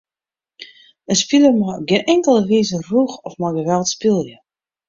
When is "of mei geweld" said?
3.27-3.87